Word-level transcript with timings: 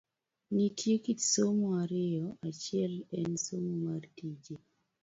Nitie 0.53 0.95
kit 1.03 1.19
somo 1.33 1.67
ariyo, 1.81 2.27
achiel 2.47 2.93
en 3.17 3.29
somo 3.45 3.71
mar 3.85 4.01
tije 4.15 4.55